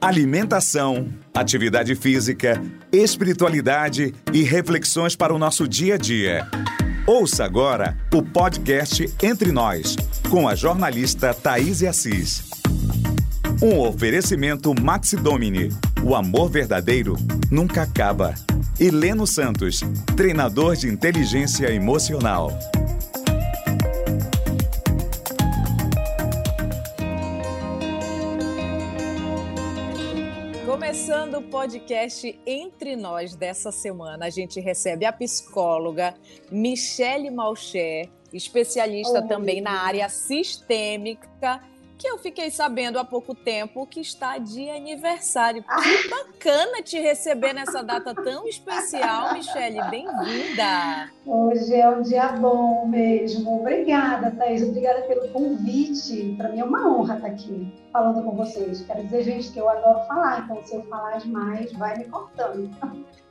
[0.00, 2.60] alimentação, atividade física,
[2.92, 6.46] espiritualidade e reflexões para o nosso dia a dia.
[7.06, 9.96] Ouça agora o podcast Entre Nós,
[10.30, 12.48] com a jornalista Thaís Assis.
[13.60, 15.70] Um oferecimento Maxi Domini.
[16.02, 17.16] O amor verdadeiro
[17.50, 18.34] nunca acaba.
[18.78, 19.80] E Leno Santos,
[20.14, 22.56] treinador de inteligência emocional.
[31.08, 36.14] Começando o podcast Entre Nós dessa semana, a gente recebe a psicóloga
[36.52, 41.62] Michele Malcher, especialista também na área sistêmica
[41.96, 45.62] que eu fiquei sabendo há pouco tempo que está de aniversário.
[45.62, 46.10] Que ah.
[46.10, 49.82] bacana te receber nessa data tão especial, Michele.
[49.90, 51.10] Bem-vinda!
[51.26, 53.60] Hoje é um dia bom mesmo.
[53.60, 54.62] Obrigada, Thaís.
[54.62, 56.34] Obrigada pelo convite.
[56.36, 58.82] Para mim é uma honra estar aqui falando com vocês.
[58.82, 62.70] Quero dizer, gente, que eu adoro falar, então se eu falar demais, vai me cortando.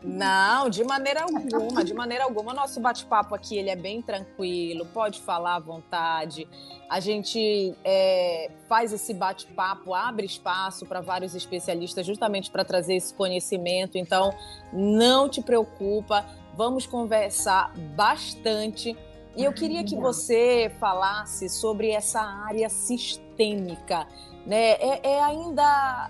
[0.03, 2.53] Não, de maneira alguma, de maneira alguma.
[2.53, 6.47] Nosso bate-papo aqui ele é bem tranquilo, pode falar à vontade.
[6.89, 13.13] A gente é, faz esse bate-papo, abre espaço para vários especialistas, justamente para trazer esse
[13.13, 13.97] conhecimento.
[13.97, 14.33] Então,
[14.71, 18.95] não te preocupa, vamos conversar bastante.
[19.37, 24.07] E eu queria que você falasse sobre essa área sistêmica.
[24.47, 24.71] Né?
[24.71, 26.09] É, é ainda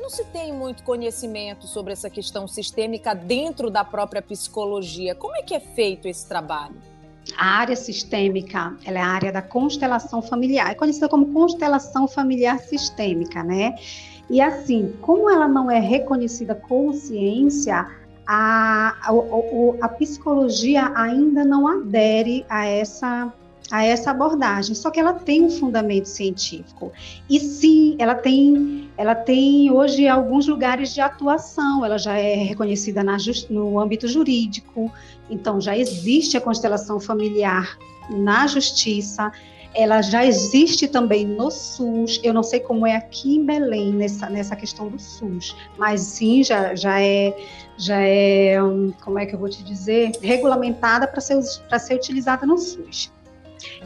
[0.00, 5.14] não se tem muito conhecimento sobre essa questão sistêmica dentro da própria psicologia.
[5.14, 6.76] Como é que é feito esse trabalho?
[7.36, 12.58] A área sistêmica, ela é a área da constelação familiar, é conhecida como constelação familiar
[12.60, 13.74] sistêmica, né?
[14.30, 17.86] E assim, como ela não é reconhecida como ciência,
[18.26, 23.32] a, a, a, psicologia ainda não adere a essa
[23.70, 26.92] a essa abordagem, só que ela tem um fundamento científico.
[27.28, 33.02] E sim, ela tem, ela tem hoje alguns lugares de atuação, ela já é reconhecida
[33.02, 33.16] na,
[33.48, 34.92] no âmbito jurídico,
[35.30, 37.78] então já existe a constelação familiar
[38.10, 39.32] na justiça,
[39.74, 42.20] ela já existe também no SUS.
[42.22, 46.42] Eu não sei como é aqui em Belém nessa, nessa questão do SUS, mas sim
[46.42, 47.36] já, já é
[47.76, 48.56] já é
[49.02, 53.12] como é que eu vou te dizer regulamentada para ser para ser utilizada no SUS.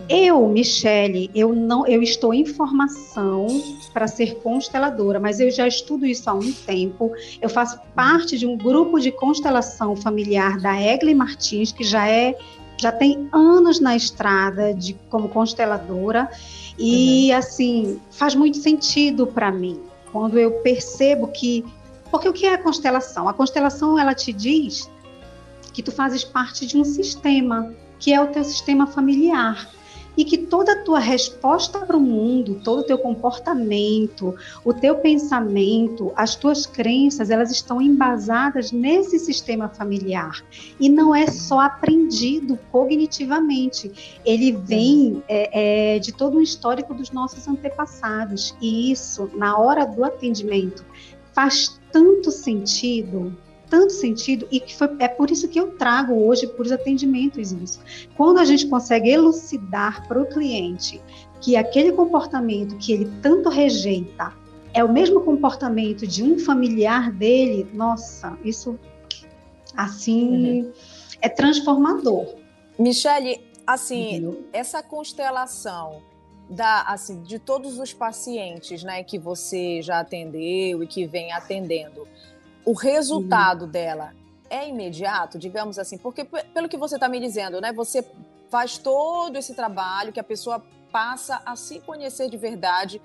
[0.09, 3.47] Eu, Michele, eu não, eu estou em formação
[3.93, 7.13] para ser consteladora, mas eu já estudo isso há um tempo.
[7.41, 12.37] Eu faço parte de um grupo de constelação familiar da Egli Martins, que já é
[12.79, 16.31] já tem anos na estrada de como consteladora
[16.79, 17.37] e uhum.
[17.37, 19.81] assim faz muito sentido para mim
[20.13, 21.65] quando eu percebo que
[22.11, 23.29] porque o que é a constelação?
[23.29, 24.91] A constelação ela te diz
[25.73, 29.69] que tu fazes parte de um sistema que é o teu sistema familiar.
[30.19, 34.35] E que toda a tua resposta para o mundo, todo o teu comportamento,
[34.65, 40.45] o teu pensamento, as tuas crenças, elas estão embasadas nesse sistema familiar.
[40.81, 47.13] E não é só aprendido cognitivamente, ele vem é, é, de todo o histórico dos
[47.13, 48.57] nossos antepassados.
[48.61, 50.85] E isso, na hora do atendimento,
[51.33, 53.33] faz tanto sentido
[53.69, 57.53] tanto sentido e que foi, é por isso que eu trago hoje para os atendimentos
[57.53, 57.81] isso.
[58.17, 61.01] Quando a gente consegue elucidar para o cliente
[61.41, 64.33] que aquele comportamento que ele tanto rejeita
[64.75, 68.79] é o mesmo comportamento de um familiar dele, nossa, isso
[69.77, 70.73] assim uhum.
[71.21, 72.35] é transformador.
[72.79, 74.45] Michele, assim, uhum.
[74.53, 76.03] essa constelação
[76.49, 82.07] da, assim, de todos os pacientes, né, que você já atendeu e que vem atendendo,
[82.69, 83.71] o resultado uhum.
[83.71, 84.13] dela
[84.51, 88.05] é imediato, digamos assim, porque pelo que você está me dizendo, né, você
[88.51, 90.63] faz todo esse trabalho que a pessoa
[90.93, 93.01] passa a se conhecer de verdade,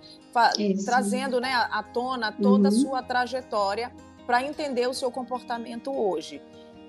[0.84, 2.76] trazendo né, à tona toda uhum.
[2.76, 3.90] a sua trajetória
[4.26, 6.42] para entender o seu comportamento hoje.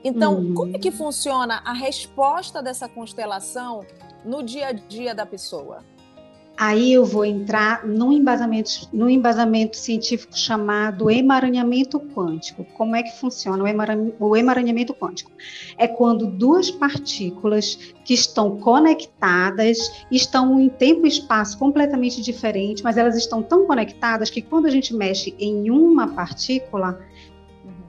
[0.03, 0.55] Então, uhum.
[0.55, 3.87] como é que funciona a resposta dessa constelação
[4.25, 5.85] no dia a dia da pessoa?
[6.57, 12.65] Aí eu vou entrar num embasamento, num embasamento científico chamado emaranhamento quântico.
[12.75, 13.65] Como é que funciona
[14.21, 15.33] o emaranhamento quântico?
[15.77, 19.79] É quando duas partículas que estão conectadas,
[20.13, 24.71] estão em tempo e espaço completamente diferentes, mas elas estão tão conectadas que quando a
[24.71, 27.01] gente mexe em uma partícula,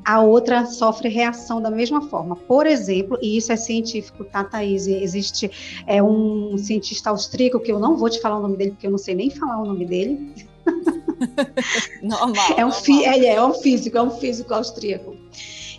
[0.05, 2.35] a outra sofre reação da mesma forma.
[2.35, 4.85] Por exemplo, e isso é científico, tá, Thaís?
[4.87, 5.49] Existe
[5.87, 8.91] é, um cientista austríaco, que eu não vou te falar o nome dele, porque eu
[8.91, 10.33] não sei nem falar o nome dele.
[12.03, 12.45] normal.
[12.55, 13.13] É um, normal.
[13.13, 15.15] Ele é um físico, é um físico austríaco.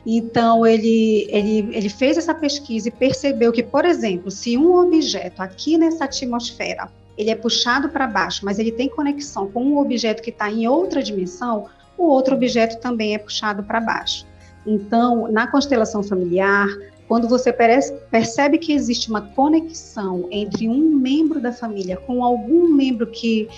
[0.04, 5.40] Então, ele, ele, ele fez essa pesquisa e percebeu que, por exemplo, se um objeto
[5.40, 10.22] aqui nessa atmosfera ele é puxado para baixo, mas ele tem conexão com um objeto
[10.22, 11.66] que está em outra dimensão,
[11.98, 14.26] o outro objeto também é puxado para baixo.
[14.66, 16.66] Então, na constelação familiar,
[17.06, 23.06] quando você percebe que existe uma conexão entre um membro da família com algum membro
[23.06, 23.48] que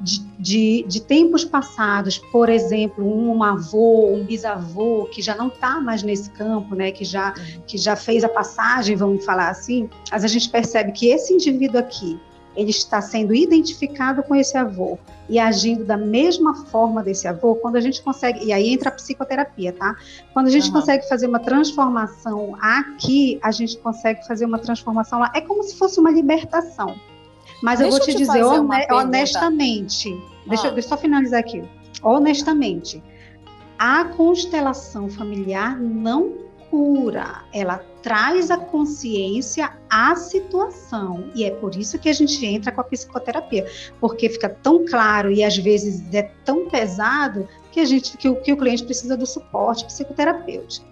[0.00, 5.80] de, de, de, tempos passados, por exemplo, um avô, um bisavô que já não está
[5.80, 7.32] mais nesse campo, né, que já,
[7.66, 11.80] que já fez a passagem, vamos falar assim, mas a gente percebe que esse indivíduo
[11.80, 12.20] aqui,
[12.56, 14.98] ele está sendo identificado com esse avô
[15.28, 18.92] e agindo da mesma forma desse avô, quando a gente consegue, e aí entra a
[18.92, 19.96] psicoterapia, tá?
[20.32, 20.74] Quando a gente uhum.
[20.74, 25.30] consegue fazer uma transformação aqui, a gente consegue fazer uma transformação lá.
[25.34, 26.94] É como se fosse uma libertação.
[27.62, 28.44] Mas deixa eu vou te, te dizer
[28.92, 30.10] honestamente,
[30.46, 30.70] deixa, ah.
[30.70, 31.64] deixa eu só finalizar aqui.
[32.02, 33.02] Honestamente,
[33.78, 41.30] a constelação familiar não cura, ela traz a consciência à situação.
[41.34, 43.66] E é por isso que a gente entra com a psicoterapia,
[44.00, 48.36] porque fica tão claro e às vezes é tão pesado que a gente que o,
[48.36, 50.86] que o cliente precisa do suporte psicoterapêutico.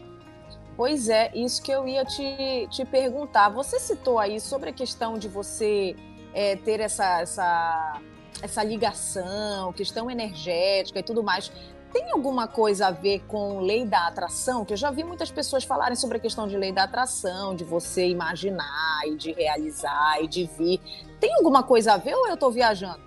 [0.77, 3.49] Pois é, isso que eu ia te, te perguntar.
[3.51, 5.95] Você citou aí sobre a questão de você
[6.33, 8.01] é, ter essa, essa,
[8.43, 11.53] essa ligação, questão energética e tudo mais.
[11.95, 14.65] Tem alguma coisa a ver com lei da atração?
[14.65, 17.63] Que eu já vi muitas pessoas falarem sobre a questão de lei da atração, de
[17.63, 20.81] você imaginar e de realizar e de vir.
[21.21, 22.99] Tem alguma coisa a ver ou eu estou viajando?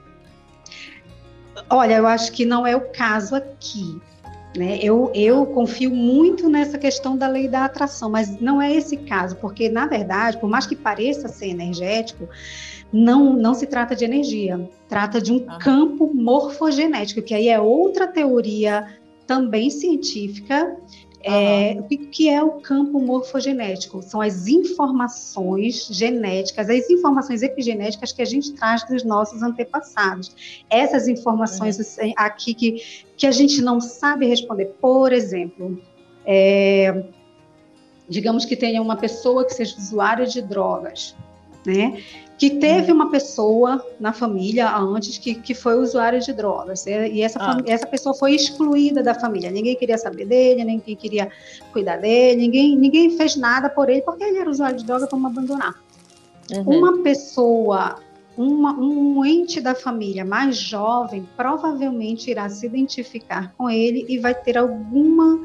[1.69, 4.01] Olha, eu acho que não é o caso aqui.
[4.55, 4.79] Né?
[4.81, 9.35] Eu, eu confio muito nessa questão da lei da atração, mas não é esse caso,
[9.35, 12.29] porque, na verdade, por mais que pareça ser energético,
[12.91, 15.57] não, não se trata de energia, trata de um ah.
[15.57, 20.77] campo morfogenético, que aí é outra teoria também científica.
[21.21, 24.01] É, o que é o campo morfogenético?
[24.01, 30.63] São as informações genéticas, as informações epigenéticas que a gente traz dos nossos antepassados.
[30.69, 32.13] Essas informações uhum.
[32.15, 34.67] aqui que, que a gente não sabe responder.
[34.79, 35.81] Por exemplo,
[36.25, 37.03] é,
[38.07, 41.15] digamos que tenha uma pessoa que seja usuária de drogas,
[41.67, 42.01] né?
[42.37, 47.39] que teve uma pessoa na família antes que, que foi usuário de drogas e essa,
[47.41, 47.57] ah.
[47.65, 49.49] essa pessoa foi excluída da família.
[49.49, 51.31] Ninguém queria saber dele, ninguém queria
[51.73, 55.31] cuidar dele, ninguém, ninguém fez nada por ele porque ele era usuário de droga, vamos
[55.31, 55.73] abandonar.
[56.51, 56.77] Uhum.
[56.77, 57.95] Uma pessoa,
[58.37, 64.35] uma, um ente da família mais jovem provavelmente irá se identificar com ele e vai
[64.35, 65.41] ter alguma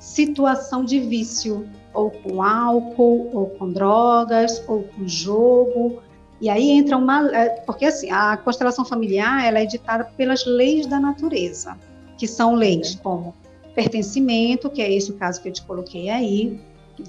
[0.00, 1.64] situação de vício,
[1.94, 6.02] ou com álcool, ou com drogas, ou com jogo,
[6.40, 7.34] e aí entra uma.
[7.34, 11.78] É, porque assim, a constelação familiar ela é ditada pelas leis da natureza,
[12.18, 13.34] que são leis como
[13.74, 16.60] pertencimento, que é esse o caso que eu te coloquei aí.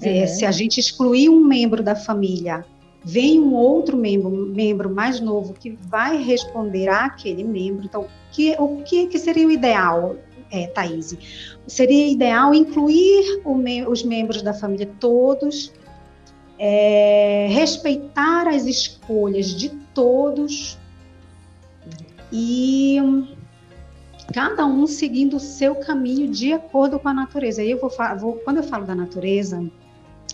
[0.02, 0.26] É, uhum.
[0.26, 2.64] se a gente excluir um membro da família,
[3.04, 7.84] vem um outro membro, membro mais novo que vai responder àquele membro.
[7.84, 10.16] Então, que, o que, que seria o ideal,
[10.50, 11.16] é, Thaís?
[11.66, 15.72] Seria ideal incluir me, os membros da família todos
[16.58, 20.78] é, respeitar as escolhas de todos
[22.32, 22.98] e
[24.32, 27.62] cada um seguindo o seu caminho de acordo com a natureza.
[27.62, 29.64] Eu vou, vou, quando eu falo da natureza,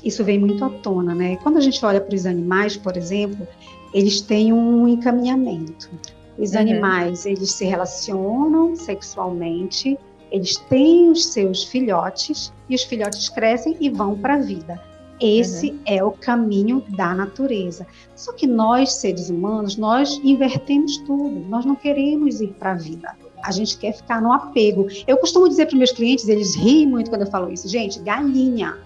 [0.02, 1.36] isso vem muito à tona, né?
[1.36, 3.46] Quando a gente olha para os animais, por exemplo,
[3.92, 5.90] eles têm um encaminhamento.
[6.38, 6.60] Os uhum.
[6.60, 9.98] animais, eles se relacionam sexualmente,
[10.30, 14.80] eles têm os seus filhotes e os filhotes crescem e vão para a vida.
[15.20, 15.78] Esse uhum.
[15.86, 17.86] é o caminho da natureza.
[18.16, 21.40] Só que nós, seres humanos, nós invertemos tudo.
[21.48, 23.14] Nós não queremos ir para a vida.
[23.44, 24.88] A gente quer ficar no apego.
[25.06, 27.68] Eu costumo dizer para meus clientes, eles riem muito quando eu falo isso.
[27.68, 28.78] Gente, galinha.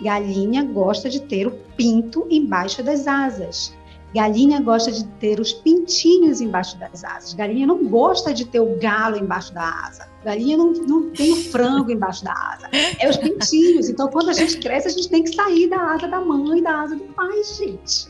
[0.00, 3.72] Galinha gosta de ter o pinto embaixo das asas.
[4.14, 7.32] Galinha gosta de ter os pintinhos embaixo das asas.
[7.32, 10.06] Galinha não gosta de ter o galo embaixo da asa.
[10.22, 12.68] Galinha não, não tem o frango embaixo da asa.
[13.00, 13.88] É os pintinhos.
[13.88, 16.62] Então, quando a gente cresce, a gente tem que sair da asa da mãe e
[16.62, 18.08] da asa do pai, gente.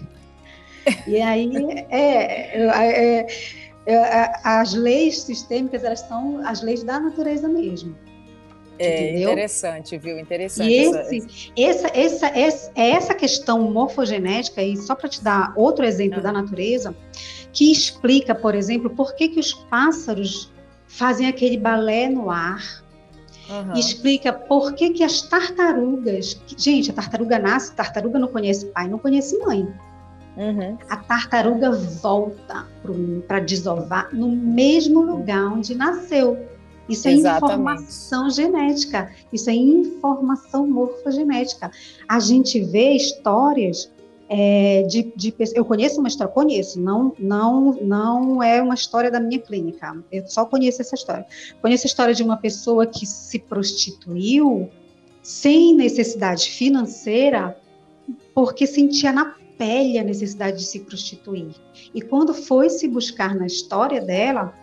[1.07, 1.53] E aí,
[1.89, 3.27] é, é,
[3.87, 7.97] é, é as leis sistêmicas, elas são as leis da natureza mesmo.
[8.79, 9.33] É entendeu?
[9.33, 10.19] interessante, viu?
[10.19, 10.71] Interessante.
[10.71, 15.85] E esse, essa, essa, essa, é essa questão morfogenética, e só para te dar outro
[15.85, 16.95] exemplo da natureza,
[17.52, 20.50] que explica, por exemplo, por que, que os pássaros
[20.87, 22.83] fazem aquele balé no ar.
[23.50, 23.75] Uhum.
[23.75, 26.41] explica por que, que as tartarugas.
[26.57, 29.69] Gente, a tartaruga nasce, a tartaruga não conhece pai, não conhece mãe.
[30.37, 30.79] Uhum.
[30.88, 32.67] A tartaruga volta
[33.26, 36.38] para desovar no mesmo lugar onde nasceu.
[36.89, 41.71] Isso é informação genética, isso é informação morfogenética.
[42.09, 43.91] A gente vê histórias
[44.29, 49.21] é, de, de, eu conheço uma história, conheço, não, não, não é uma história da
[49.21, 51.27] minha clínica, eu só conheço essa história.
[51.61, 54.71] Conheço a história de uma pessoa que se prostituiu
[55.23, 57.57] sem necessidade financeira,
[58.35, 61.55] porque sentia na pele a necessidade de se prostituir.
[61.95, 64.55] E quando foi se buscar na história dela,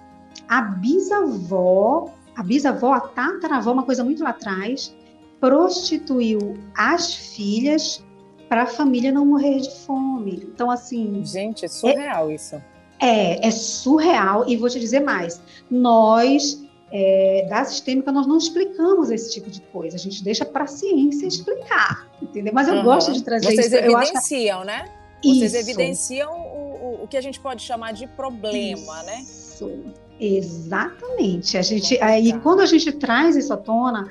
[0.48, 4.96] a bisavó, a bisavó, a tataravó, uma coisa muito lá atrás,
[5.39, 8.03] prostituiu as filhas
[8.48, 10.43] para a família não morrer de fome.
[10.51, 11.24] Então, assim.
[11.24, 12.55] Gente, é surreal é, isso.
[13.00, 14.50] É, é surreal.
[14.50, 19.62] E vou te dizer mais: nós, é, da sistêmica, nós não explicamos esse tipo de
[19.62, 19.96] coisa.
[19.96, 22.51] A gente deixa para a ciência explicar, entendeu?
[22.53, 22.84] Mas eu uhum.
[22.84, 23.69] gosto de trazer Vocês isso.
[23.69, 24.86] Vocês evidenciam, né?
[25.24, 25.58] Vocês isso.
[25.58, 29.19] evidenciam o, o, o, que a gente pode chamar de problema, né?
[29.22, 29.84] isso.
[30.19, 31.57] Exatamente.
[31.57, 34.09] A gente, aí, quando a gente traz isso à tona,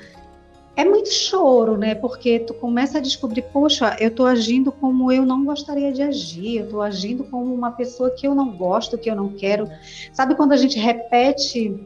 [0.75, 1.93] é muito choro, né?
[1.93, 6.57] Porque tu começa a descobrir, poxa, eu tô agindo como eu não gostaria de agir,
[6.57, 9.69] eu tô agindo como uma pessoa que eu não gosto, que eu não quero.
[10.13, 11.77] Sabe quando a gente repete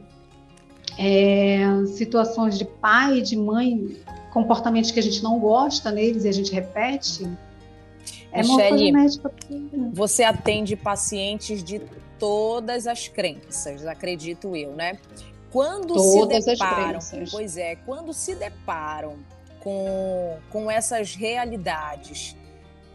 [0.98, 3.98] é, situações de pai, de mãe,
[4.32, 7.28] comportamentos que a gente não gosta neles e a gente repete?
[8.32, 8.92] É Michele,
[9.92, 11.82] você atende pacientes de
[12.24, 14.98] todas as crenças, acredito eu, né?
[15.54, 17.00] quando Todas se deparam,
[17.30, 19.18] pois é, quando se deparam
[19.60, 22.36] com, com essas realidades,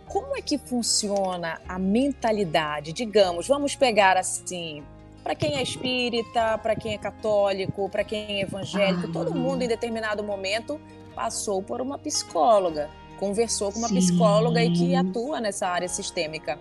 [0.07, 2.93] como é que funciona a mentalidade?
[2.93, 4.83] Digamos, vamos pegar assim,
[5.23, 9.13] para quem é espírita, para quem é católico, para quem é evangélico, ah.
[9.13, 10.81] todo mundo em determinado momento
[11.15, 13.97] passou por uma psicóloga, conversou com uma Sim.
[13.97, 16.59] psicóloga e que atua nessa área sistêmica.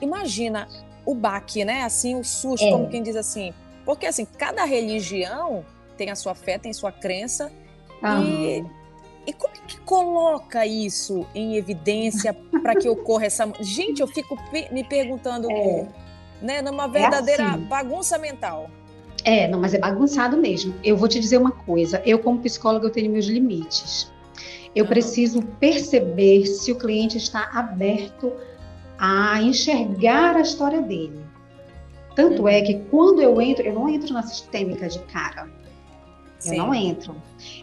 [0.00, 0.66] Imagina
[1.04, 1.82] o baque, né?
[1.82, 2.70] Assim, o susto, é.
[2.70, 3.52] como quem diz assim,
[3.84, 5.64] porque, assim, cada religião
[5.96, 7.50] tem a sua fé, tem sua crença.
[8.22, 8.64] E,
[9.26, 13.50] e como é que coloca isso em evidência para que ocorra essa.
[13.60, 14.38] Gente, eu fico
[14.70, 15.86] me perguntando, é.
[16.40, 17.64] né, numa verdadeira é assim.
[17.64, 18.70] bagunça mental.
[19.24, 20.74] É, não, mas é bagunçado mesmo.
[20.82, 24.10] Eu vou te dizer uma coisa: eu, como psicóloga, eu tenho meus limites.
[24.74, 24.88] Eu uhum.
[24.88, 28.32] preciso perceber se o cliente está aberto
[29.00, 31.18] a enxergar a história dele.
[32.14, 35.48] Tanto é que quando eu entro, eu não entro na sistêmica de cara.
[36.38, 36.56] Sim.
[36.56, 37.14] Eu não entro.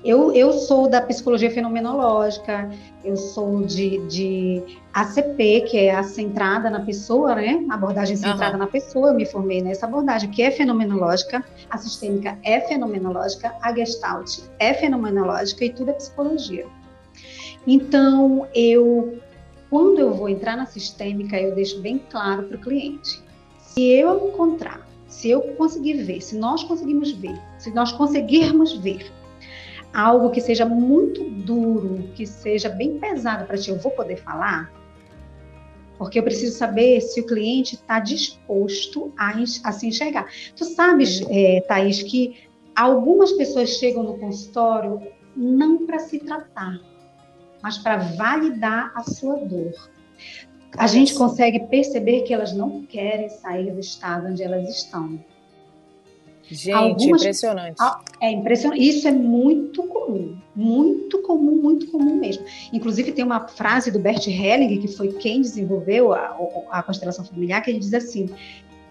[0.04, 2.72] Eu, eu sou da psicologia fenomenológica,
[3.04, 4.64] eu sou de, de
[4.94, 7.64] ACP, que é a centrada na pessoa, né?
[7.70, 8.60] Abordagem centrada uhum.
[8.60, 9.10] na pessoa.
[9.10, 14.74] Eu me formei nessa abordagem, que é fenomenológica, a sistêmica é fenomenológica, a gestalt é
[14.74, 16.66] fenomenológica e tudo é psicologia.
[17.66, 19.20] Então, eu,
[19.70, 23.22] quando eu vou entrar na sistêmica, eu deixo bem claro para o cliente
[23.60, 29.12] se eu encontrar, se eu conseguir ver, se nós conseguirmos ver, se nós conseguirmos ver
[29.94, 34.72] algo que seja muito duro, que seja bem pesado para ti, eu vou poder falar?
[35.98, 39.34] Porque eu preciso saber se o cliente está disposto a,
[39.64, 40.28] a, se enxergar.
[40.56, 42.36] Tu sabes, é, Thaís, que
[42.76, 45.02] algumas pessoas chegam no consultório
[45.36, 46.80] não para se tratar,
[47.62, 49.74] mas para validar a sua dor
[50.78, 55.20] a gente consegue perceber que elas não querem sair do estado onde elas estão.
[56.44, 57.82] Gente, Algumas, impressionante.
[58.22, 58.88] É impressionante.
[58.88, 62.46] Isso é muito comum, muito comum, muito comum mesmo.
[62.72, 66.38] Inclusive, tem uma frase do Bert Helling, que foi quem desenvolveu a,
[66.72, 68.30] a constelação familiar, que ele diz assim: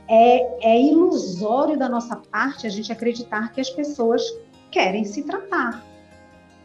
[0.06, 4.22] é, é ilusório da nossa parte a gente acreditar que as pessoas
[4.70, 5.82] querem se tratar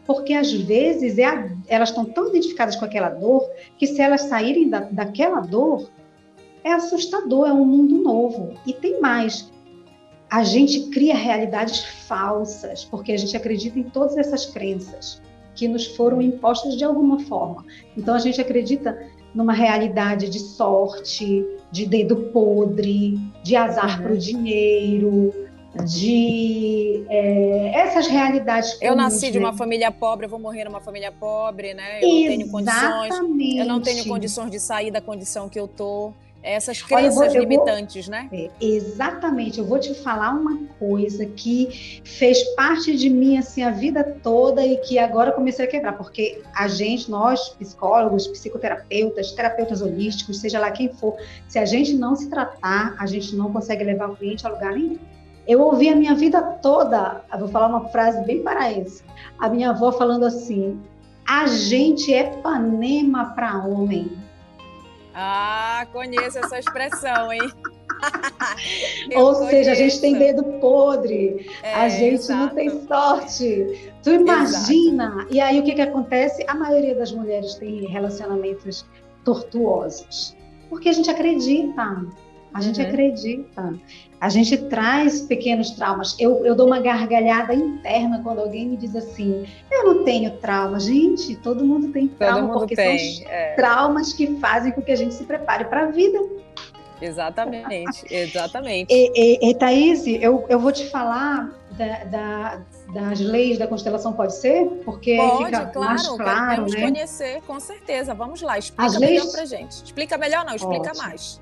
[0.06, 4.22] porque às vezes é a, elas estão tão identificadas com aquela dor que se elas
[4.22, 5.90] saírem da, daquela dor,
[6.64, 8.54] é assustador, é um mundo novo.
[8.66, 9.50] E tem mais.
[10.30, 15.20] A gente cria realidades falsas, porque a gente acredita em todas essas crenças
[15.54, 17.64] que nos foram impostas de alguma forma.
[17.96, 18.98] Então a gente acredita
[19.34, 24.02] numa realidade de sorte, de dedo podre, de azar uhum.
[24.02, 25.34] para o dinheiro,
[25.84, 28.76] de é, essas realidades.
[28.80, 32.00] Eu nasci de uma família pobre, eu vou morrer numa família pobre, né?
[32.02, 32.28] Eu Exatamente.
[32.28, 33.58] não tenho condições.
[33.58, 36.12] Eu não tenho condições de sair da condição que eu tô.
[36.42, 38.28] Essas crenças Olha, eu vou, eu limitantes, vou, né?
[38.32, 39.60] É, exatamente.
[39.60, 44.66] Eu vou te falar uma coisa que fez parte de mim assim a vida toda
[44.66, 50.58] e que agora comecei a quebrar, porque a gente, nós psicólogos, psicoterapeutas, terapeutas holísticos, seja
[50.58, 54.16] lá quem for, se a gente não se tratar, a gente não consegue levar o
[54.16, 54.98] cliente a lugar nenhum.
[55.46, 59.02] Eu ouvi a minha vida toda, vou falar uma frase bem paraense,
[59.38, 60.80] a minha avó falando assim:
[61.26, 64.10] a gente é panema para homem.
[65.14, 67.40] Ah, conheço essa expressão, hein?
[69.14, 69.50] Ou conheço.
[69.50, 72.40] seja, a gente tem dedo podre, é, a gente exato.
[72.40, 73.92] não tem sorte.
[74.02, 75.04] Tu imagina?
[75.04, 75.34] Exato.
[75.34, 76.44] E aí o que, que acontece?
[76.48, 78.86] A maioria das mulheres tem relacionamentos
[79.24, 80.36] tortuosos?
[80.68, 82.06] Porque a gente acredita,
[82.54, 82.86] a gente uhum.
[82.86, 83.74] acredita.
[84.20, 86.14] A gente traz pequenos traumas.
[86.18, 90.78] Eu, eu dou uma gargalhada interna quando alguém me diz assim: eu não tenho trauma.
[90.78, 93.54] Gente, todo mundo tem trauma, mundo porque tem, são é.
[93.54, 96.18] traumas que fazem com que a gente se prepare para a vida.
[97.00, 98.94] Exatamente, exatamente.
[98.94, 99.10] E,
[99.44, 102.60] e, e Thaís, eu, eu vou te falar da, da,
[102.94, 104.66] das leis da constelação, pode ser?
[104.84, 106.80] Porque pode, fica claro, mais claro, né?
[106.80, 108.14] conhecer, com certeza.
[108.14, 109.32] Vamos lá, explica As melhor leis...
[109.32, 109.84] pra gente.
[109.84, 111.02] Explica melhor não, explica Ótimo.
[111.02, 111.40] mais.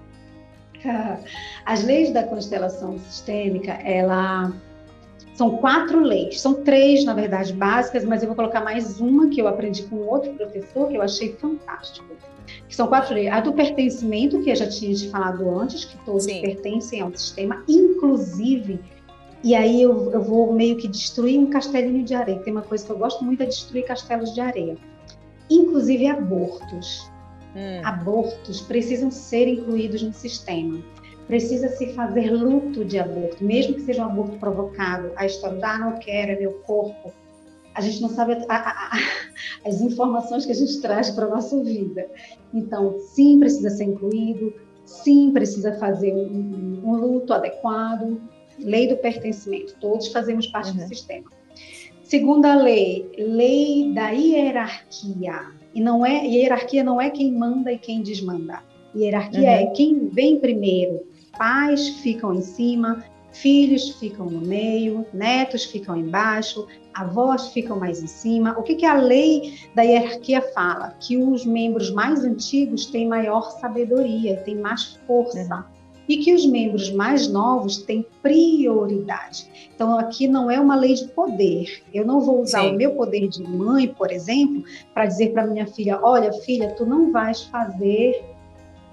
[1.65, 4.53] As leis da constelação sistêmica, ela
[5.35, 9.41] são quatro leis, são três, na verdade, básicas, mas eu vou colocar mais uma que
[9.41, 12.09] eu aprendi com outro professor que eu achei fantástico.
[12.69, 13.33] Que são quatro leis.
[13.33, 16.43] A do pertencimento, que eu já tinha te falado antes, que todos Sim.
[16.43, 18.81] pertencem ao sistema, inclusive.
[19.43, 22.41] E aí eu, eu vou meio que destruir um castelinho de areia.
[22.41, 24.77] Tem uma coisa que eu gosto muito é destruir castelos de areia.
[25.49, 27.11] Inclusive abortos.
[27.55, 27.85] Hum.
[27.85, 30.83] Abortos precisam ser incluídos no sistema.
[31.27, 35.13] Precisa se fazer luto de aborto, mesmo que seja um aborto provocado.
[35.17, 37.13] A história da ah, não quero, é meu corpo.
[37.75, 38.99] A gente não sabe a, a, a,
[39.69, 42.07] as informações que a gente traz para a nossa vida.
[42.53, 44.53] Então, sim, precisa ser incluído,
[44.85, 48.21] sim, precisa fazer um, um luto adequado.
[48.59, 50.79] Lei do pertencimento, todos fazemos parte uhum.
[50.79, 51.31] do sistema.
[52.03, 55.60] Segunda lei, lei da hierarquia.
[55.75, 58.63] E não é hierarquia não é quem manda e quem desmanda.
[58.95, 59.47] Hierarquia uhum.
[59.47, 61.01] é quem vem primeiro.
[61.39, 68.09] Pais ficam em cima, filhos ficam no meio, netos ficam embaixo, avós ficam mais em
[68.09, 68.59] cima.
[68.59, 70.97] O que, que a lei da hierarquia fala?
[71.01, 75.55] Que os membros mais antigos têm maior sabedoria, têm mais força.
[75.55, 75.80] Uhum
[76.11, 79.47] e que os membros mais novos têm prioridade.
[79.73, 81.85] Então, aqui não é uma lei de poder.
[81.95, 82.71] Eu não vou usar Sim.
[82.71, 86.85] o meu poder de mãe, por exemplo, para dizer para minha filha: olha, filha, tu
[86.85, 88.25] não vais fazer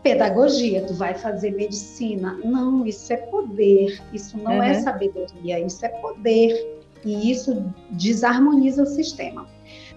[0.04, 2.40] pedagogia, tu vai fazer medicina.
[2.46, 4.64] Não, isso é poder, isso não é uhum.
[4.64, 6.78] é sabedoria, isso é poder.
[7.04, 9.48] E isso desarmoniza o sistema.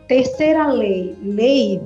[0.08, 1.82] Terceira lei, lei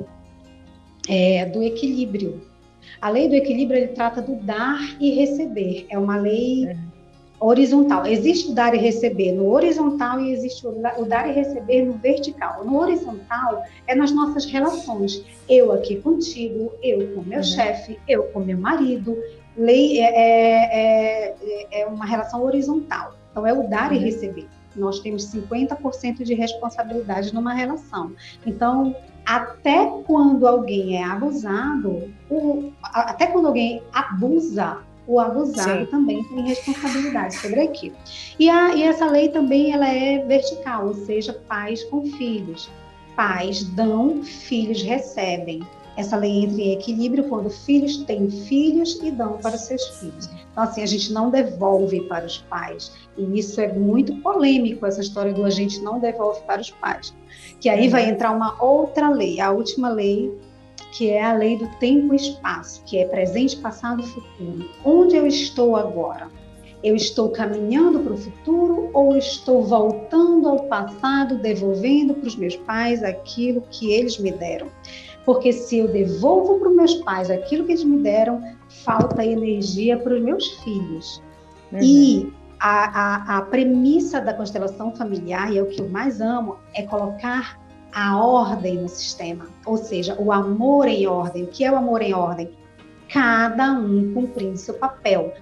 [1.08, 2.53] é, do equilíbrio.
[3.00, 5.86] A lei do equilíbrio ele trata do dar e receber.
[5.88, 6.76] É uma lei é.
[7.40, 8.06] horizontal.
[8.06, 12.64] Existe o dar e receber no horizontal e existe o dar e receber no vertical.
[12.64, 15.24] No horizontal é nas nossas relações.
[15.48, 17.44] Eu aqui contigo, eu com meu uhum.
[17.44, 19.16] chefe, eu com meu marido.
[19.56, 21.36] Lei é, é,
[21.70, 23.14] é, é uma relação horizontal.
[23.30, 23.96] Então é o dar uhum.
[23.96, 24.48] e receber.
[24.76, 28.12] Nós temos 50% de responsabilidade numa relação.
[28.44, 35.90] Então, até quando alguém é abusado, o, até quando alguém abusa, o abusado Sim.
[35.90, 37.96] também tem responsabilidade sobre aquilo.
[38.38, 42.70] E, a, e essa lei também ela é vertical, ou seja, pais com filhos.
[43.14, 45.62] Pais dão, filhos recebem
[45.96, 50.28] essa lei entra em equilíbrio quando filhos têm filhos e dão para seus filhos.
[50.50, 52.92] Então, assim, a gente não devolve para os pais.
[53.16, 57.14] E isso é muito polêmico, essa história do a gente não devolve para os pais.
[57.60, 60.32] Que aí vai entrar uma outra lei, a última lei,
[60.92, 64.70] que é a lei do tempo e espaço, que é presente, passado e futuro.
[64.84, 66.28] Onde eu estou agora?
[66.84, 72.56] Eu estou caminhando para o futuro ou estou voltando ao passado, devolvendo para os meus
[72.56, 74.68] pais aquilo que eles me deram?
[75.24, 78.42] Porque se eu devolvo para os meus pais aquilo que eles me deram,
[78.84, 81.22] falta energia para os meus filhos.
[81.72, 81.80] Uhum.
[81.82, 86.58] E a, a, a premissa da constelação familiar, e é o que eu mais amo,
[86.74, 87.58] é colocar
[87.94, 91.44] a ordem no sistema, ou seja, o amor em ordem.
[91.44, 92.50] O que é o amor em ordem?
[93.08, 95.32] Cada um cumprindo seu papel.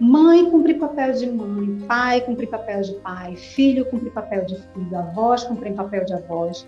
[0.00, 4.96] Mãe cumprir papel de mãe, pai cumprir papel de pai, filho cumprir papel de filho,
[4.96, 6.66] avós cumprir papel de avós.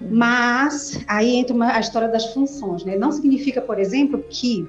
[0.00, 2.96] Mas aí entra uma, a história das funções, né?
[2.96, 4.68] Não significa, por exemplo, que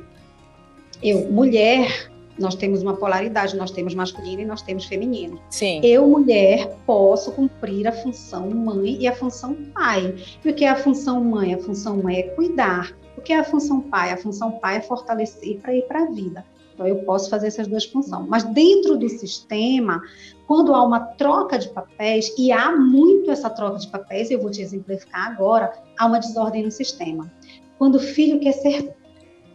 [1.02, 5.40] eu, mulher, nós temos uma polaridade, nós temos masculino e nós temos feminino.
[5.50, 5.82] Sim.
[5.84, 10.16] Eu, mulher, posso cumprir a função mãe e a função pai.
[10.44, 11.54] E o que é a função mãe?
[11.54, 12.92] A função mãe é cuidar.
[13.18, 14.12] O que é a função pai?
[14.12, 16.44] A função pai é fortalecer para ir para a vida.
[16.74, 18.28] Então, eu posso fazer essas duas funções.
[18.28, 20.02] Mas dentro do sistema,
[20.48, 24.52] quando há uma troca de papéis, e há muito essa troca de papéis, eu vou
[24.52, 27.32] te exemplificar agora, há uma desordem no sistema.
[27.78, 28.96] Quando o filho quer ser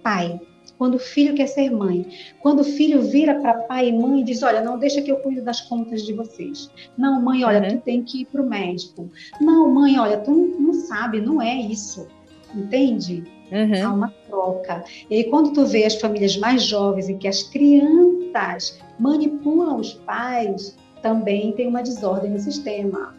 [0.03, 0.41] pai,
[0.77, 2.07] quando o filho quer ser mãe,
[2.41, 5.17] quando o filho vira para pai e mãe e diz: Olha, não deixa que eu
[5.17, 6.71] cuide das contas de vocês.
[6.97, 7.79] Não, mãe, olha, uhum.
[7.79, 9.11] tu tem que ir para o médico.
[9.41, 12.07] Não, mãe, olha, tu não sabe, não é isso.
[12.55, 13.25] Entende?
[13.51, 13.87] Uhum.
[13.87, 14.85] Há uma troca.
[15.09, 19.95] E aí, quando tu vê as famílias mais jovens em que as crianças manipulam os
[19.95, 23.17] pais, também tem uma desordem no sistema.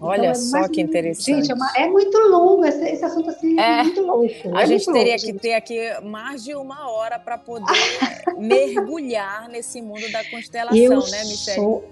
[0.00, 1.42] Olha então, é só que interessante.
[1.42, 4.56] Gente, é, uma, é muito longo, esse, esse, assunto assim é, é muito louco.
[4.56, 5.40] A é gente teria louco, que gente.
[5.40, 7.66] ter aqui mais de uma hora para poder
[8.38, 11.60] mergulhar nesse mundo da constelação, eu né, Michelle?
[11.60, 11.84] Sou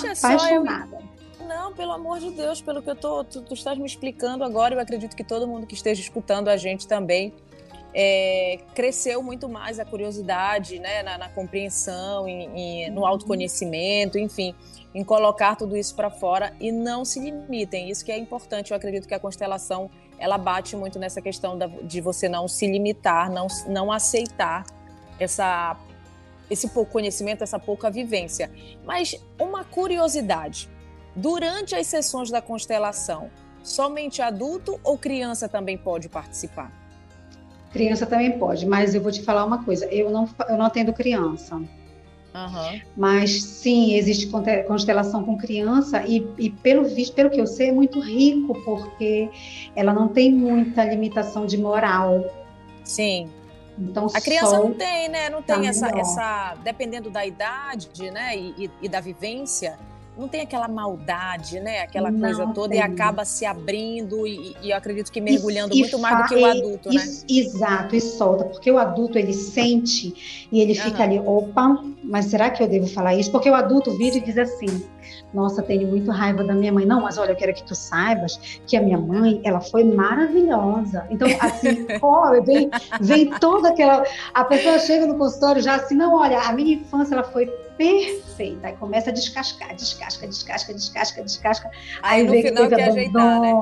[0.00, 0.96] Deixa apaixonada.
[0.96, 1.11] Eu...
[1.54, 4.74] Não, pelo amor de Deus, pelo que eu tô, tu, tu estás me explicando agora,
[4.74, 7.34] eu acredito que todo mundo que esteja escutando a gente também
[7.94, 14.54] é, cresceu muito mais a curiosidade, né, na, na compreensão, em, em, no autoconhecimento, enfim
[14.94, 17.90] em colocar tudo isso para fora e não se limitem.
[17.90, 18.70] Isso que é importante.
[18.70, 22.66] Eu acredito que a constelação ela bate muito nessa questão da, de você não se
[22.66, 24.64] limitar, não, não aceitar
[25.18, 25.76] essa,
[26.50, 28.50] esse pouco conhecimento, essa pouca vivência.
[28.84, 30.68] Mas uma curiosidade:
[31.14, 33.30] durante as sessões da constelação,
[33.62, 36.72] somente adulto ou criança também pode participar?
[37.72, 40.92] Criança também pode, mas eu vou te falar uma coisa: eu não, eu não atendo
[40.92, 41.56] criança.
[42.34, 42.80] Uhum.
[42.96, 44.26] Mas sim, existe
[44.66, 49.30] constelação com criança e, e, pelo visto, pelo que eu sei, é muito rico porque
[49.76, 52.24] ela não tem muita limitação de moral.
[52.84, 53.30] Sim.
[53.78, 55.28] Então, a criança não tem, né?
[55.28, 59.78] Não tem tá essa, essa, dependendo da idade, né, e, e, e da vivência,
[60.16, 61.80] não tem aquela maldade, né?
[61.80, 62.78] Aquela não coisa toda tem.
[62.78, 66.34] e acaba se abrindo e, e eu acredito que mergulhando e, muito mais do que
[66.34, 67.02] o adulto, né?
[67.28, 72.50] Exato, e solta, porque o adulto ele sente e ele fica ali, opa, mas será
[72.50, 73.30] que eu devo falar isso?
[73.30, 74.82] Porque o adulto vira e diz assim:
[75.32, 76.84] nossa, tenho muito raiva da minha mãe.
[76.84, 81.06] Não, mas olha, eu quero que tu saibas que a minha mãe, ela foi maravilhosa.
[81.10, 82.70] Então, assim, olha, vem,
[83.00, 84.04] vem toda aquela.
[84.34, 87.46] A pessoa chega no consultório já assim, não, olha, a minha infância ela foi
[87.82, 88.68] perfeita.
[88.68, 91.70] Aí começa a descascar, descasca, descasca, descasca, descasca.
[92.02, 93.52] Aí, aí vê que teve que ajeitar, né?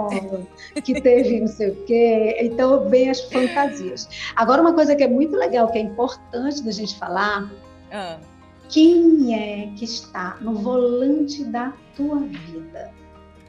[0.85, 2.37] que teve não sei o quê.
[2.41, 4.09] Então vem as fantasias.
[4.37, 7.51] Agora, uma coisa que é muito legal, que é importante da gente falar,
[7.91, 8.19] ah.
[8.69, 12.91] quem é que está no volante da tua vida?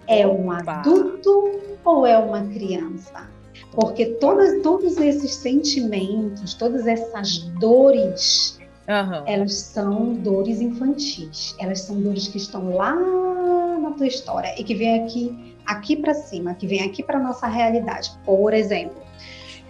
[0.08, 0.80] É um Opa.
[0.80, 3.30] adulto ou é uma criança?
[3.74, 8.61] Porque todas, todos esses sentimentos, todas essas dores
[8.92, 9.24] Uhum.
[9.26, 11.56] Elas são dores infantis.
[11.60, 12.94] Elas são dores que estão lá
[13.80, 17.48] na tua história e que vem aqui, aqui para cima, que vem aqui para nossa
[17.48, 18.12] realidade.
[18.26, 19.02] Por exemplo,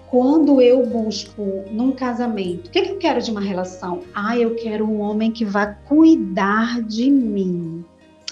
[0.10, 4.02] quando eu busco num casamento, o que, que eu quero de uma relação?
[4.14, 7.86] Ah, eu quero um homem que vá cuidar de mim.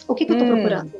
[0.08, 0.56] O que, que eu estou hum.
[0.56, 0.92] procurando?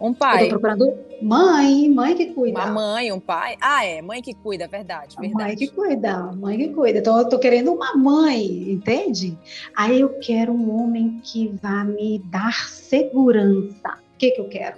[0.00, 0.44] Um pai.
[0.44, 2.60] Eu tô procurando mãe, mãe que cuida.
[2.60, 3.56] Uma mãe, um pai.
[3.60, 5.44] Ah, é, mãe que cuida, verdade, verdade.
[5.44, 6.98] Mãe que cuida, mãe que cuida.
[7.00, 9.36] Então eu tô querendo uma mãe, entende?
[9.76, 13.98] Aí eu quero um homem que vá me dar segurança.
[14.14, 14.76] O que que eu quero?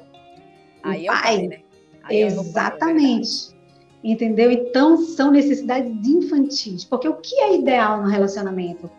[0.85, 1.06] Um Aí pai.
[1.06, 1.59] é o pai, né?
[2.04, 3.54] Aí é Exatamente.
[3.54, 3.61] É
[4.02, 4.50] Entendeu?
[4.50, 6.85] Então são necessidades infantis.
[6.85, 8.90] Porque o que é ideal no relacionamento?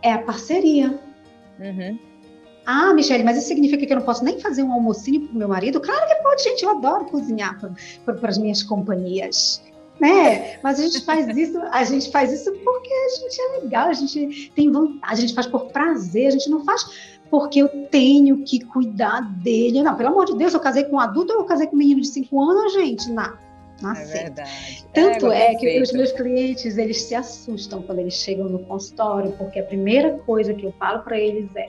[0.00, 1.00] É a parceria.
[1.58, 1.98] Uhum.
[2.66, 5.38] Ah, Michelle, mas isso significa que eu não posso nem fazer um almocinho para o
[5.38, 5.80] meu marido?
[5.80, 6.64] Claro que pode, gente.
[6.64, 7.58] Eu adoro cozinhar
[8.04, 9.62] para as minhas companhias.
[10.00, 10.58] Né?
[10.62, 13.94] Mas a gente faz isso, a gente faz isso porque a gente é legal, a
[13.94, 16.84] gente tem vontade, a gente faz por prazer, a gente não faz
[17.30, 19.82] porque eu tenho que cuidar dele.
[19.82, 21.78] Não, pelo amor de Deus, eu casei com um adulto ou eu casei com um
[21.78, 23.10] menino de 5 anos, gente?
[23.10, 23.46] Não.
[23.80, 24.86] Não é verdade.
[24.92, 29.32] Tanto é, é que os meus clientes, eles se assustam quando eles chegam no consultório,
[29.32, 31.68] porque a primeira coisa que eu falo para eles é: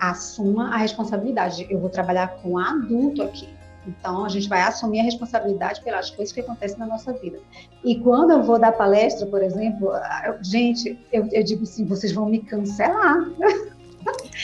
[0.00, 1.66] assuma a responsabilidade.
[1.70, 3.48] Eu vou trabalhar com adulto aqui.
[3.86, 7.38] Então, a gente vai assumir a responsabilidade pelas coisas que acontecem na nossa vida.
[7.84, 9.92] E quando eu vou dar palestra, por exemplo,
[10.24, 13.16] eu, gente, eu, eu, digo assim: vocês vão me cancelar.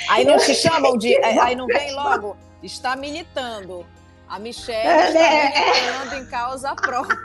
[0.09, 1.17] Aí não te chamam de.
[1.25, 3.85] Aí não vem logo, está militando.
[4.29, 6.19] A Michelle é, está é, militando é.
[6.21, 7.19] em causa própria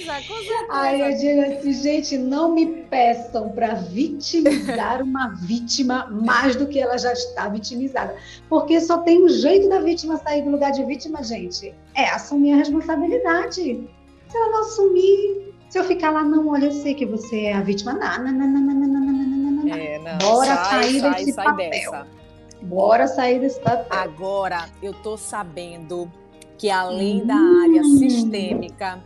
[0.00, 0.66] certeza, com certeza.
[0.70, 6.78] Aí eu digo assim, gente, não me peçam para vitimizar uma vítima mais do que
[6.78, 8.16] ela já está vitimizada.
[8.48, 11.74] Porque só tem um jeito da vítima sair do lugar de vítima, gente.
[11.94, 13.88] É assumir a responsabilidade.
[14.28, 17.52] Se ela não assumir, se eu ficar lá, não, olha, eu sei que você é
[17.54, 17.92] a vítima.
[17.92, 19.74] Não, não, não, não, não, não, não, não, não.
[19.74, 20.18] É, não.
[20.18, 21.70] Bora sai, sair sai, desse sai papel.
[21.70, 22.06] Dessa.
[22.62, 23.86] Bora sair desse papel.
[23.90, 26.10] Agora, eu tô sabendo
[26.58, 27.26] que além hum.
[27.26, 29.02] da área sistêmica,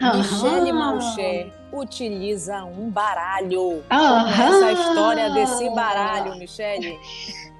[0.00, 0.18] Uhum.
[0.18, 3.62] Michele Malcher utiliza um baralho.
[3.62, 4.28] Uhum.
[4.28, 6.98] Essa história desse baralho, Michele.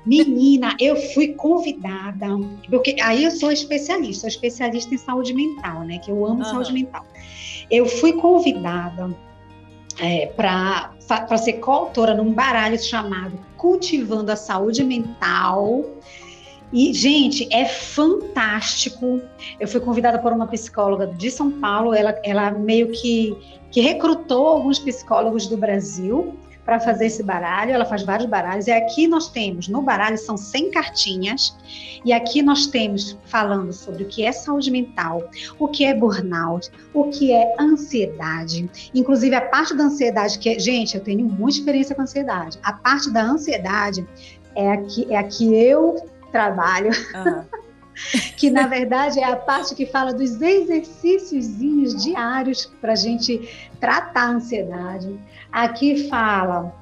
[0.05, 2.29] Menina, eu fui convidada,
[2.70, 5.99] porque aí eu sou especialista, sou especialista em saúde mental, né?
[5.99, 6.44] Que eu amo uhum.
[6.44, 7.05] saúde mental.
[7.68, 9.11] Eu fui convidada
[9.99, 15.85] é, para ser coautora num baralho chamado Cultivando a Saúde Mental
[16.72, 19.20] e, gente, é fantástico.
[19.59, 23.37] Eu fui convidada por uma psicóloga de São Paulo, ela, ela meio que,
[23.70, 28.72] que recrutou alguns psicólogos do Brasil para fazer esse baralho, ela faz vários baralhos, e
[28.72, 31.57] aqui nós temos, no baralho são 100 cartinhas,
[32.05, 36.68] e aqui nós temos falando sobre o que é saúde mental, o que é burnout,
[36.92, 41.94] o que é ansiedade, inclusive a parte da ansiedade, que, gente, eu tenho muita experiência
[41.94, 44.05] com ansiedade, a parte da ansiedade
[44.57, 46.90] é a que, é a que eu trabalho.
[47.14, 47.44] Uhum.
[48.36, 51.56] que na verdade é a parte que fala dos exercícios
[52.04, 53.48] diários para a gente
[53.80, 55.18] tratar a ansiedade.
[55.50, 56.74] Aqui fala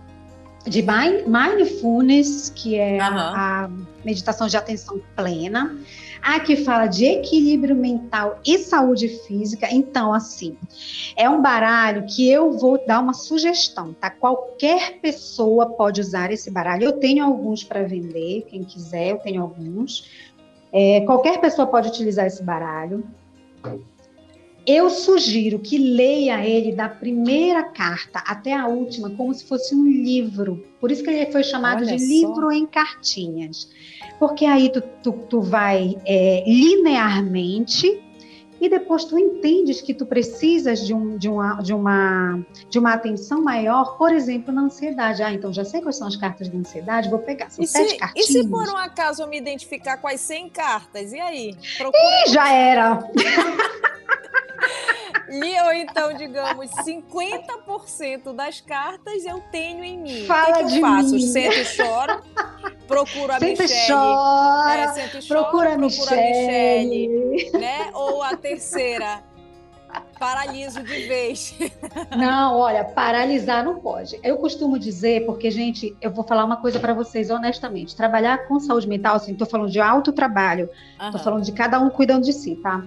[0.66, 3.16] de mindfulness, que é uhum.
[3.16, 3.70] a, a
[4.04, 5.76] meditação de atenção plena.
[6.24, 9.68] Aqui fala de equilíbrio mental e saúde física.
[9.70, 10.56] Então, assim,
[11.14, 14.08] é um baralho que eu vou dar uma sugestão, tá?
[14.08, 16.84] Qualquer pessoa pode usar esse baralho.
[16.84, 20.10] Eu tenho alguns para vender, quem quiser, eu tenho alguns.
[20.72, 23.04] É, qualquer pessoa pode utilizar esse baralho.
[24.66, 29.86] Eu sugiro que leia ele da primeira carta até a última, como se fosse um
[29.86, 30.64] livro.
[30.80, 32.06] Por isso que ele foi chamado Olha de só.
[32.06, 33.68] livro em cartinhas.
[34.18, 38.02] Porque aí tu, tu, tu vai é, linearmente
[38.60, 42.94] e depois tu entendes que tu precisas de, um, de, uma, de, uma, de uma
[42.94, 45.22] atenção maior, por exemplo, na ansiedade.
[45.22, 47.50] Ah, então já sei quais são as cartas de ansiedade, vou pegar.
[47.50, 48.28] São e sete se, cartinhas.
[48.30, 51.54] E se por um acaso eu me identificar com as 100 cartas, e aí?
[51.76, 52.02] Procura...
[52.26, 53.06] Ih, já era!
[55.28, 60.26] E ou então, digamos, 50% das cartas eu tenho em mim.
[60.26, 61.14] Fala o que, que eu faço?
[61.14, 61.20] Mim.
[61.20, 62.22] Sento e choro,
[62.86, 63.88] procuro a Senta Michelle.
[63.88, 67.08] Chora, é, sento e choro, procura a Michelle.
[67.08, 67.90] Michelle né?
[67.94, 69.22] Ou a terceira,
[70.18, 71.56] paraliso de vez.
[72.16, 74.18] Não, olha, paralisar não pode.
[74.22, 77.94] Eu costumo dizer, porque, gente, eu vou falar uma coisa para vocês honestamente.
[77.94, 80.68] Trabalhar com saúde mental, assim, tô falando de alto trabalho,
[81.00, 81.10] uhum.
[81.10, 82.82] tô falando de cada um cuidando de si, tá?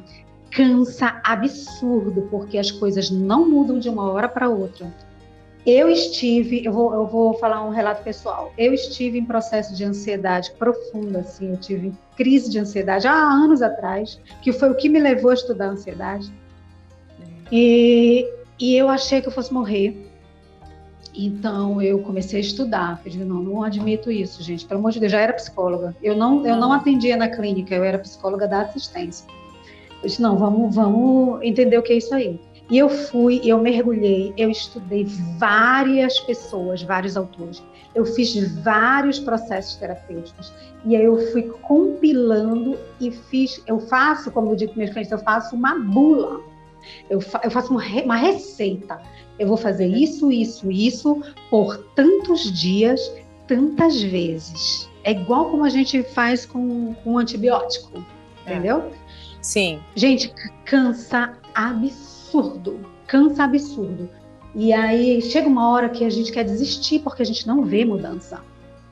[0.58, 4.91] Cansa absurdo, porque as coisas não mudam de uma hora para outra.
[5.63, 8.52] Eu estive, eu vou, eu vou falar um relato pessoal.
[8.58, 13.62] Eu estive em processo de ansiedade profunda, assim, eu tive crise de ansiedade há anos
[13.62, 16.34] atrás, que foi o que me levou a estudar ansiedade.
[17.52, 18.28] E,
[18.60, 20.10] e eu achei que eu fosse morrer.
[21.13, 23.00] Então eu comecei a estudar.
[23.06, 24.65] Eu digo, não, não admito isso, gente.
[24.65, 25.96] Pelo amor de Deus, já era psicóloga.
[26.02, 29.37] Eu não, eu não atendia na clínica, eu era psicóloga da assistência.
[30.02, 32.40] Eu disse, não, vamos, vamos entender o que é isso aí.
[32.70, 35.06] E eu fui, eu mergulhei, eu estudei
[35.38, 37.64] várias pessoas, vários autores.
[37.96, 40.52] Eu fiz vários processos terapêuticos.
[40.86, 45.12] E aí eu fui compilando e fiz, eu faço, como eu digo para meus clientes,
[45.12, 46.42] eu faço uma bula.
[47.10, 49.00] Eu, fa, eu faço uma, uma receita.
[49.40, 53.00] Eu vou fazer isso, isso, isso por tantos dias,
[53.48, 54.90] tantas vezes.
[55.06, 58.04] É igual como a gente faz com, com um antibiótico,
[58.46, 58.52] é.
[58.52, 58.92] entendeu?
[59.41, 59.80] Sim.
[59.95, 60.34] Gente,
[60.65, 62.80] cansa absurdo.
[63.08, 64.10] Cansa absurdo.
[64.56, 67.86] E aí chega uma hora que a gente quer desistir porque a gente não vê
[67.86, 68.41] mudança.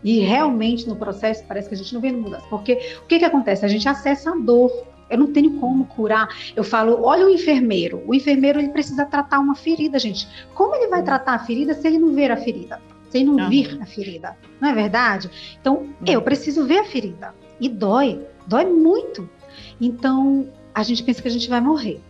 [0.04, 2.46] E realmente no processo parece que a gente não vê mudança.
[2.50, 3.66] Porque o que, que acontece?
[3.66, 4.72] A gente acessa a dor.
[5.10, 6.28] Eu não tenho como curar.
[6.56, 8.04] Eu falo, olha o enfermeiro.
[8.06, 10.28] O enfermeiro ele precisa tratar uma ferida, gente.
[10.54, 12.80] Como ele vai tratar a ferida se ele não ver a ferida?
[13.10, 13.50] Se ele não uhum.
[13.50, 14.38] vir a ferida?
[14.62, 15.30] Não é verdade?
[15.60, 15.90] Então, uhum.
[16.06, 17.34] eu preciso ver a ferida.
[17.60, 18.24] E dói.
[18.46, 19.28] Dói muito.
[19.80, 22.02] Então, a gente pensa que a gente vai morrer.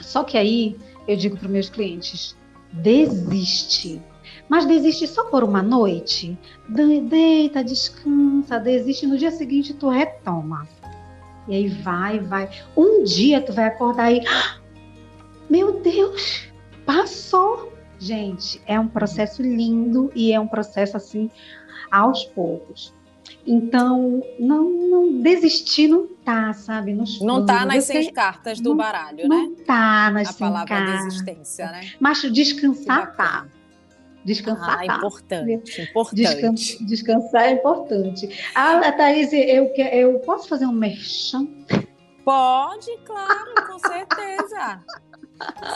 [0.00, 2.36] Só que aí eu digo para os meus clientes:
[2.72, 4.00] desiste.
[4.48, 6.38] Mas desiste só por uma noite.
[6.68, 9.06] Deita, descansa, desiste.
[9.06, 10.66] No dia seguinte tu retoma.
[11.46, 12.50] E aí vai, vai.
[12.76, 14.22] Um dia tu vai acordar e.
[15.48, 16.48] Meu Deus,
[16.84, 17.72] passou.
[17.98, 21.30] Gente, é um processo lindo e é um processo assim
[21.90, 22.94] aos poucos.
[23.46, 26.92] Então, não, não desistir não tá, sabe?
[26.92, 29.54] Nos não tá nas seis cartas do não, baralho, não né?
[29.56, 31.04] Não tá nas A palavra cartas.
[31.04, 31.92] desistência, né?
[31.98, 33.46] Mas descansar tá.
[34.24, 34.96] Descansar ah, tá.
[34.96, 36.16] importante, importante.
[36.16, 38.28] Descan descansar é importante.
[38.54, 41.46] Ah, Thaís, eu, eu posso fazer um merchan?
[42.24, 44.84] Pode, claro, com certeza.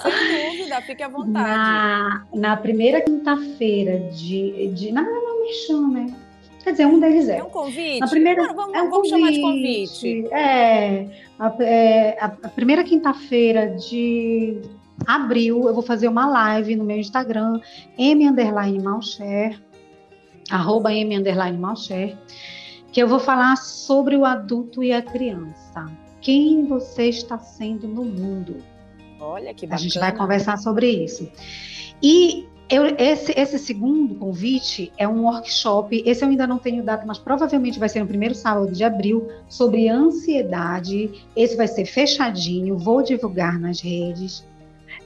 [0.03, 1.33] Sem dúvida, fique à vontade.
[1.33, 4.93] Na, na primeira quinta-feira de, de.
[4.93, 6.15] Não, não, não, merchan, né?
[6.63, 7.39] Quer dizer, um deles é.
[7.39, 8.01] É um convite?
[8.01, 10.27] Na primeira, Não, vamos, é um vamos convite, chamar de convite.
[10.33, 11.07] É.
[11.39, 14.63] A, é, a, a primeira quinta-feira de
[15.07, 17.61] abril, eu vou fazer uma live no meu Instagram,
[17.99, 19.61] M underline Malcher,
[20.51, 22.17] arroba M underline Malcher,
[22.93, 25.91] que eu vou falar sobre o adulto e a criança.
[26.21, 28.59] Quem você está sendo no mundo?
[29.19, 29.81] Olha que bacana.
[29.81, 31.29] A gente vai conversar sobre isso.
[32.03, 37.05] E eu, esse, esse, segundo convite é um workshop, esse eu ainda não tenho data,
[37.07, 41.27] mas provavelmente vai ser no primeiro sábado de abril, sobre ansiedade.
[41.37, 44.43] Esse vai ser fechadinho, vou divulgar nas redes.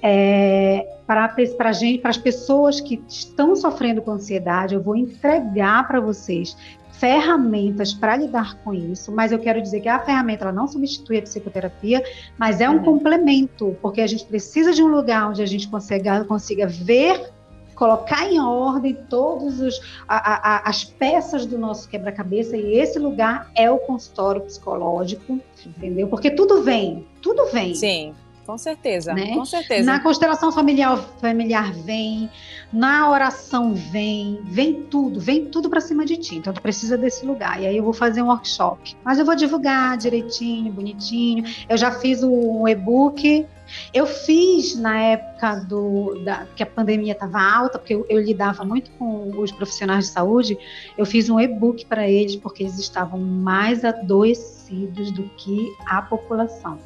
[0.01, 5.89] É, para para gente, para as pessoas que estão sofrendo com ansiedade, eu vou entregar
[5.89, 6.57] para vocês
[6.93, 11.19] ferramentas para lidar com isso, mas eu quero dizer que a ferramenta ela não substitui
[11.19, 12.03] a psicoterapia,
[12.39, 12.85] mas é um uhum.
[12.85, 17.36] complemento, porque a gente precisa de um lugar onde a gente consiga, consiga ver
[17.77, 24.41] colocar em ordem todas as peças do nosso quebra-cabeça e esse lugar é o consultório
[24.41, 26.09] psicológico, entendeu?
[26.09, 27.75] Porque tudo vem, tudo vem.
[27.75, 28.15] Sim.
[28.47, 29.35] Com certeza, né?
[29.35, 29.85] com certeza.
[29.85, 32.31] Na constelação familiar, familiar vem,
[32.73, 36.37] na oração vem, vem tudo, vem tudo para cima de ti.
[36.37, 37.61] Então tu precisa desse lugar.
[37.61, 38.97] E aí eu vou fazer um workshop.
[39.05, 41.45] Mas eu vou divulgar direitinho, bonitinho.
[41.69, 43.47] Eu já fiz um e-book
[43.93, 48.65] eu fiz na época do, da, que a pandemia estava alta, porque eu, eu, lidava
[48.65, 50.59] muito com os profissionais de saúde,
[50.97, 56.79] eu fiz um e-book para eles, porque eles estavam mais adoecidos do que a população.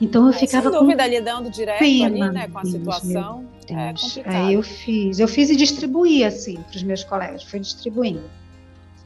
[0.00, 3.48] Então eu é, ficava sem dúvida, com lidando direto pena, ali, né, com a situação.
[3.68, 4.34] É complicado.
[4.34, 8.22] Aí eu fiz, eu fiz e distribuí assim para os meus colegas, fui distribuindo.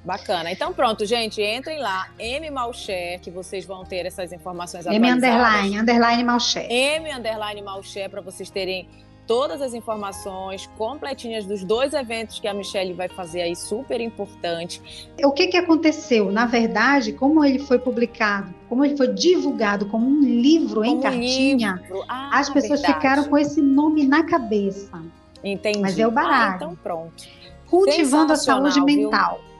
[0.05, 0.51] Bacana.
[0.51, 5.79] Então pronto, gente, entrem lá, M Malcher, que vocês vão ter essas informações M underline,
[5.79, 6.67] underline Malcher.
[6.71, 8.89] M underline Malcher, para vocês terem
[9.31, 14.83] todas as informações completinhas dos dois eventos que a Michelle vai fazer aí, super importante.
[15.23, 16.33] O que, que aconteceu?
[16.33, 21.01] Na verdade, como ele foi publicado, como ele foi divulgado como um livro como em
[21.01, 22.05] cartinha, livro.
[22.09, 23.01] Ah, as pessoas verdade.
[23.01, 25.01] ficaram com esse nome na cabeça.
[25.45, 25.79] Entendi.
[25.79, 26.53] Mas é o baralho.
[26.53, 27.25] Ah, então pronto.
[27.69, 29.39] Cultivando a saúde mental.
[29.41, 29.51] Viu?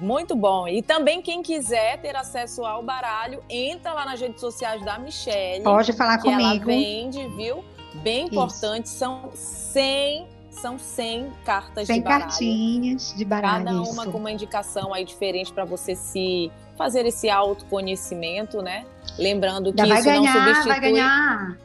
[0.00, 0.66] Muito bom.
[0.66, 5.62] E também quem quiser ter acesso ao baralho, entra lá nas redes sociais da Michelle.
[5.62, 6.70] Pode falar que comigo.
[6.70, 7.64] Ela vende, viu?
[7.96, 8.86] Bem importante.
[8.86, 8.96] Isso.
[8.96, 12.22] São 100 são 100 cartas 100 de baralho.
[12.24, 13.64] cartinhas de baralho.
[13.64, 18.84] Cada uma com uma indicação aí diferente para você se fazer esse autoconhecimento, né?
[19.18, 20.68] Lembrando que vai isso ganhar, não substitui.
[20.68, 21.58] Vai ganhar.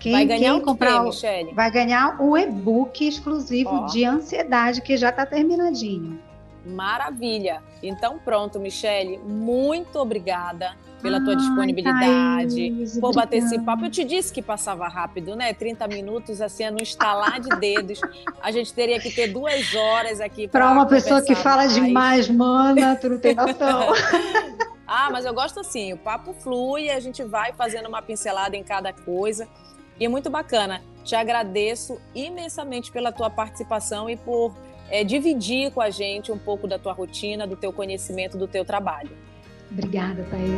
[0.00, 1.54] Quem, vai ganhar quem o comprar Michelle?
[1.54, 6.20] Vai ganhar o e-book exclusivo de ansiedade que já está terminadinho.
[6.66, 7.62] Maravilha.
[7.82, 13.84] Então pronto, Michele, muito obrigada pela tua disponibilidade, Thaís, por bater esse papo.
[13.84, 15.52] Eu te disse que passava rápido, né?
[15.52, 18.00] 30 minutos, assim, é no estalar de dedos.
[18.40, 21.74] A gente teria que ter duas horas aqui para uma pessoa que fala mais.
[21.74, 23.92] demais, mana, tu não tem noção.
[24.88, 28.64] ah, mas eu gosto assim, o papo flui, a gente vai fazendo uma pincelada em
[28.64, 29.46] cada coisa.
[30.00, 30.82] E é muito bacana.
[31.04, 34.54] Te agradeço imensamente pela tua participação e por
[34.88, 38.64] é, dividir com a gente um pouco da tua rotina, do teu conhecimento, do teu
[38.64, 39.10] trabalho.
[39.70, 40.50] Obrigada, Thaís.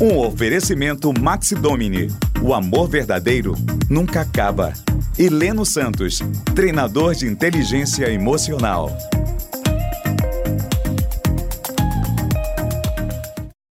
[0.00, 2.08] Um oferecimento Maxi Domini.
[2.40, 3.54] O amor verdadeiro
[3.90, 4.72] nunca acaba.
[5.18, 6.20] Heleno Santos,
[6.54, 8.96] treinador de inteligência emocional.